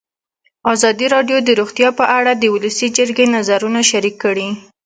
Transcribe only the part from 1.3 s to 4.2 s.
د روغتیا په اړه د ولسي جرګې نظرونه شریک